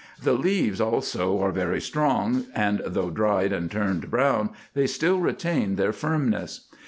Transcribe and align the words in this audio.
The 0.19 0.33
leaves, 0.33 0.81
also, 0.81 1.37
are 1.43 1.51
very 1.51 1.79
strong, 1.79 2.47
and 2.55 2.81
though 2.83 3.11
dried 3.11 3.53
and 3.53 3.69
turned 3.69 4.09
brown, 4.09 4.49
they 4.73 4.87
still 4.87 5.19
retain 5.19 5.75
their 5.75 5.93
firmness. 5.93 6.67